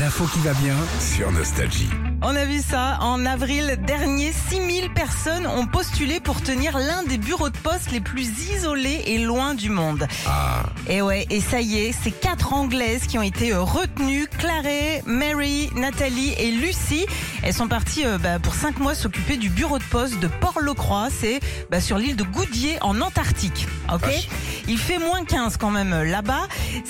L'info 0.00 0.26
qui 0.26 0.40
va 0.40 0.52
bien 0.54 0.74
sur 1.00 1.32
Nostalgie. 1.32 1.88
On 2.22 2.34
a 2.34 2.44
vu 2.44 2.60
ça. 2.60 2.98
En 3.00 3.24
avril 3.24 3.78
dernier, 3.86 4.32
6000 4.32 4.90
personnes 4.92 5.46
ont 5.46 5.66
postulé 5.66 6.18
pour 6.18 6.42
tenir 6.42 6.76
l'un 6.78 7.02
des 7.04 7.18
bureaux 7.18 7.50
de 7.50 7.56
poste 7.56 7.92
les 7.92 8.00
plus 8.00 8.26
isolés 8.50 9.02
et 9.06 9.18
loin 9.18 9.54
du 9.54 9.70
monde. 9.70 10.06
Ah, 10.26 10.64
Et 10.88 11.02
ouais, 11.02 11.26
et 11.30 11.40
ça 11.40 11.60
y 11.60 11.78
est, 11.78 11.92
c'est 11.92 12.10
quatre 12.10 12.52
Anglaises 12.52 13.06
qui 13.06 13.18
ont 13.18 13.22
été 13.22 13.52
euh, 13.52 13.62
retenues. 13.62 14.26
Clarée, 14.38 15.02
Mary, 15.06 15.70
Nathalie 15.76 16.34
et 16.38 16.50
Lucie. 16.50 17.06
Elles 17.42 17.54
sont 17.54 17.68
parties 17.68 18.04
euh, 18.06 18.18
bah, 18.18 18.38
pour 18.38 18.54
cinq 18.54 18.80
mois 18.80 18.94
s'occuper 18.94 19.36
du 19.36 19.48
bureau 19.50 19.78
de 19.78 19.84
poste 19.84 20.18
de 20.18 20.26
Port-le-Croix. 20.26 21.08
C'est 21.10 21.40
bah, 21.70 21.80
sur 21.80 21.96
l'île 21.96 22.16
de 22.16 22.24
Goudier 22.24 22.76
en 22.82 23.00
Antarctique. 23.00 23.68
Ok? 23.92 24.00
Vache. 24.00 24.28
Il 24.68 24.78
fait 24.78 24.98
moins 24.98 25.24
15 25.24 25.58
quand 25.58 25.70
même 25.70 25.92
euh, 25.92 26.04
là-bas. 26.04 26.48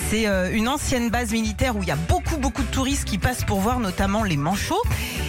C'est 0.08 0.26
euh, 0.26 0.50
une 0.52 0.68
ancienne 0.68 1.10
base 1.10 1.32
militaire 1.32 1.76
où 1.76 1.82
il 1.82 1.88
y 1.88 1.92
a 1.92 1.96
beaucoup 1.96 2.36
beaucoup 2.38 2.62
de 2.62 2.68
touristes 2.68 2.95
qui 3.04 3.18
passent 3.18 3.44
pour 3.44 3.60
voir 3.60 3.78
notamment 3.80 4.22
les 4.24 4.36
manchots. 4.36 4.82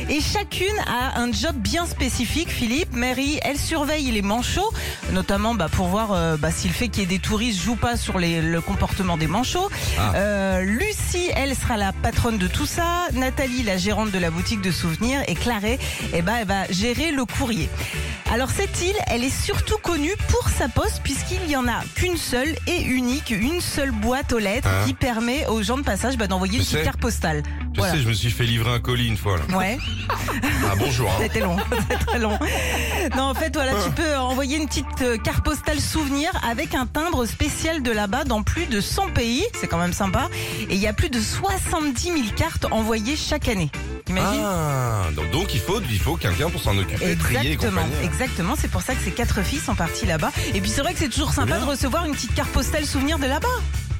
Et 0.10 0.22
chacune 0.22 0.68
a 0.88 1.20
un 1.20 1.32
job 1.32 1.55
bien 1.58 1.86
spécifique. 1.86 2.50
Philippe, 2.50 2.94
Mary, 2.96 3.40
elle 3.44 3.58
surveille 3.58 4.09
les 4.12 4.22
manchots, 4.22 4.72
notamment 5.12 5.54
bah, 5.54 5.68
pour 5.70 5.88
voir 5.88 6.14
euh, 6.14 6.38
bah, 6.38 6.50
si 6.52 6.68
le 6.68 6.73
fait 6.73 6.88
qu'il 6.88 7.02
y 7.02 7.04
ait 7.04 7.08
des 7.08 7.20
touristes 7.20 7.62
joue 7.62 7.76
pas 7.76 7.98
sur 7.98 8.18
les- 8.20 8.42
le 8.42 8.62
comportement 8.62 9.18
des 9.18 9.28
manchots. 9.28 9.70
Ah. 10.00 10.14
Euh, 10.16 10.62
Lucie, 10.62 11.30
elle 11.36 11.56
sera 11.56 11.76
la 11.78 11.92
patronne 11.92 12.38
de 12.38 12.48
tout 12.48 12.66
ça. 12.66 13.08
Nathalie, 13.14 13.64
la 13.64 13.78
gérante 13.78 14.12
de 14.12 14.20
la 14.20 14.31
boutique 14.31 14.62
de 14.62 14.72
souvenirs. 14.72 15.22
Et 15.28 15.36
Clarée, 15.36 15.78
eh 16.14 16.22
ben, 16.22 16.36
elle 16.40 16.48
va 16.48 16.66
gérer 16.70 17.12
le 17.12 17.26
courrier. 17.26 17.70
Alors 18.30 18.49
cette 18.49 18.81
île, 18.81 18.95
elle 19.08 19.23
est 19.23 19.30
surtout 19.30 19.77
connue 19.77 20.13
pour 20.27 20.49
sa 20.49 20.67
poste 20.67 21.02
puisqu'il 21.02 21.49
y 21.49 21.55
en 21.55 21.66
a 21.66 21.81
qu'une 21.95 22.17
seule 22.17 22.55
et 22.67 22.84
unique, 22.84 23.31
une 23.31 23.62
seule 23.62 23.91
boîte 23.91 24.34
aux 24.34 24.38
lettres 24.38 24.67
Hein 24.67 24.86
qui 24.86 24.94
permet 24.94 25.45
aux 25.48 25.62
gens 25.62 25.77
de 25.77 25.84
passage 25.84 26.17
bah, 26.17 26.27
d'envoyer 26.27 26.58
une 26.58 26.63
petite 26.63 26.80
sais. 26.80 26.84
carte 26.84 27.00
postale. 27.00 27.41
Voilà. 27.77 27.94
sais, 27.94 28.02
je 28.02 28.08
me 28.08 28.13
suis 28.13 28.31
fait 28.31 28.44
livrer 28.45 28.72
un 28.73 28.80
colis 28.80 29.08
une 29.08 29.17
fois. 29.17 29.38
Là. 29.38 29.55
Ouais, 29.58 29.77
Ah 30.09 30.76
bonjour. 30.77 31.09
hein. 31.09 31.16
c'était 31.22 31.40
long, 31.41 31.58
c'était 31.80 32.03
très 32.06 32.19
long. 32.19 32.38
Non, 33.16 33.23
en 33.23 33.34
fait, 33.34 33.53
voilà, 33.53 33.72
tu 33.84 33.92
peux 33.92 34.16
envoyer 34.17 34.58
une 34.58 34.67
petite 34.67 34.86
euh, 35.02 35.17
carte 35.17 35.44
postale 35.44 35.80
souvenir 35.80 36.30
avec 36.47 36.75
un 36.75 36.86
timbre 36.86 37.25
spécial 37.25 37.81
de 37.84 37.92
là-bas 37.92 38.23
dans 38.23 38.44
plus 38.44 38.66
de 38.66 38.81
100 38.81 39.09
pays. 39.11 39.44
C'est 39.59 39.67
quand 39.67 39.78
même 39.78 39.94
sympa. 39.94 40.30
Et 40.69 40.75
il 40.75 40.80
y 40.80 40.88
a 40.88 40.94
plus 40.94 41.09
de 41.09 41.19
70 41.22 42.02
000 42.03 42.16
cartes 42.36 42.66
envoyées 42.72 43.16
chaque 43.16 43.47
année. 43.47 43.69
Imagine 44.09 44.41
Ah, 44.44 45.03
donc, 45.16 45.30
donc 45.31 45.53
il 45.53 45.59
faut, 45.59 45.81
il 45.89 46.00
faut 46.00 46.16
quelqu'un 46.16 46.50
pour 46.50 46.62
s'en 46.62 46.78
occuper, 46.78 47.16
trier 47.17 47.39
et 47.39 47.52
Exactement, 47.53 47.81
compagnie. 47.84 48.06
exactement. 48.06 48.53
C'est 48.58 48.72
pour 48.72 48.81
ça 48.81 48.94
que 48.95 49.03
ces 49.03 49.12
quatre 49.12 49.41
filles 49.44 49.59
sont 49.59 49.75
parties 49.75 50.06
là-bas. 50.06 50.31
Et 50.53 50.62
puis 50.62 50.69
c'est 50.69 50.81
vrai 50.81 50.94
que 50.94 51.00
c'est 51.00 51.09
toujours 51.09 51.34
sympa 51.34 51.56
Bien. 51.58 51.66
de 51.66 51.69
recevoir 51.69 52.06
une 52.06 52.14
petite 52.14 52.34
carte 52.34 52.50
postale 52.52 52.86
souvenir 52.86 53.19
de 53.19 53.25
là-bas. 53.28 53.47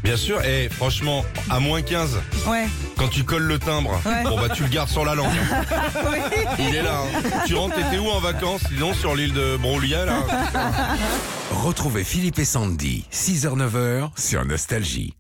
Bien 0.08 0.16
sûr, 0.16 0.42
et 0.46 0.70
franchement, 0.70 1.26
à 1.50 1.60
moins 1.60 1.82
15, 1.82 2.22
Ouais. 2.48 2.66
quand 2.98 3.10
tu 3.10 3.26
colles 3.26 3.44
le 3.44 3.60
timbre, 3.60 4.00
Ouais. 4.06 4.24
bon 4.24 4.40
bah 4.40 4.48
tu 4.48 4.64
le 4.64 4.70
gardes 4.70 4.88
sur 4.88 5.04
la 5.04 5.16
langue. 5.16 5.28
Oui. 6.10 6.18
Il 6.60 6.76
est 6.76 6.82
là. 6.82 7.02
hein. 7.02 7.22
Tu 7.46 7.56
rentres, 7.56 7.76
t'étais 7.76 7.98
où 7.98 8.08
en 8.10 8.22
vacances 8.22 8.62
Sinon 8.70 8.94
sur 8.94 9.16
l'île 9.18 9.34
de 9.34 9.58
Brolia 9.58 10.06
là. 10.06 10.20
retrouvez 11.52 12.06
Philippe 12.06 12.40
et 12.40 12.46
Sandy, 12.46 13.04
6h-9h 13.12 14.12
sur 14.18 14.46
Nostalgie. 14.46 15.14